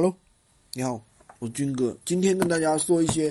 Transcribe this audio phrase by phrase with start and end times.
[0.00, 0.16] Hello，
[0.72, 0.98] 你好，
[1.40, 1.94] 我是军哥。
[2.06, 3.30] 今天跟大家说一些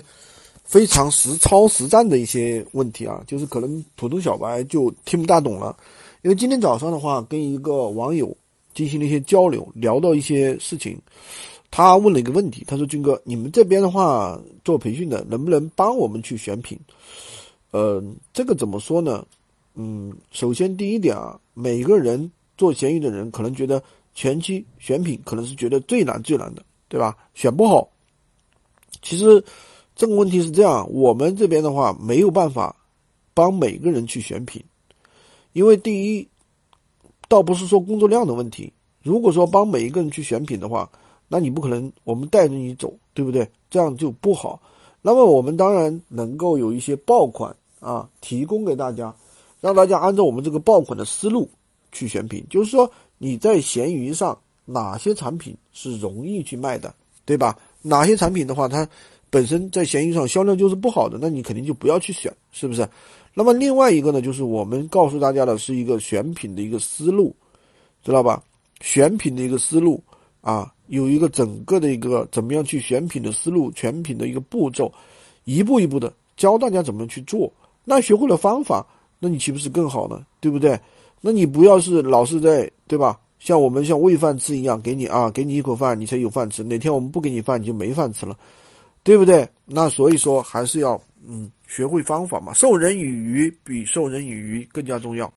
[0.63, 5.75] 非常实操实战的一些问题啊，就是可能普通小白就听不大懂了。
[6.21, 8.37] 因为今天早上的话，跟一个网友
[8.75, 10.95] 进行了一些交流，聊到一些事情，
[11.71, 16.79] 他问了一个问题，他说：“军哥，你们这边的话做培训的，能不能帮我们去选品？”
[17.73, 17.99] 呃，
[18.31, 19.25] 这个怎么说呢？
[19.73, 23.81] 嗯，首先第一点啊，每个人做闲鱼的人可能觉得。
[24.13, 27.15] 前期选品可能是觉得最难最难的，对吧？
[27.33, 27.89] 选不好。
[29.01, 29.43] 其实
[29.95, 32.75] 这个问题是这样，我们这边的话没有办法
[33.33, 34.63] 帮每个人去选品，
[35.53, 36.27] 因为第一，
[37.27, 38.73] 倒不是说工作量的问题。
[39.01, 40.89] 如果说帮每一个人去选品的话，
[41.29, 43.49] 那你不可能我们带着你走，对不对？
[43.69, 44.61] 这样就不好。
[45.01, 49.15] 那么我们当然能够有一些爆款啊，提供给大家，
[49.61, 51.49] 让大家按照我们这个爆款的思路
[51.91, 52.91] 去选品，就是说。
[53.21, 57.59] 你在闲鱼上哪些产品是容易去卖的，对吧？
[57.81, 58.87] 哪些产品的话，它
[59.29, 62.87] 本身在闲鱼上销量就是不好的，那你肯定就不要去选，是不是？
[63.33, 67.35] 那么另外一个呢，就是我们告诉大家的是一个选品的一个思路，
[68.05, 68.41] 知道吧？
[68.79, 70.01] 选品的一个思路
[70.39, 74.89] 啊，有一个整个的一个怎么样去选品的思路，选品的一个步骤，
[75.43, 77.51] 一步一步的教大家怎么去做。
[77.83, 78.87] 那学会了方法，
[79.19, 80.25] 那你岂不是更好呢？
[80.39, 80.79] 对不对？
[81.21, 83.19] 那你不要是老是在对吧？
[83.39, 86.61] 像我们像喂饭吃一样，给你啊，给你一口饭，你才有饭吃。
[86.61, 88.37] 哪天我们不给你饭，你就没饭吃了，
[89.01, 89.47] 对不对？
[89.65, 92.53] 那所以说还是要嗯学会方法嘛。
[92.53, 95.25] 授人以鱼比授人以渔更加重要。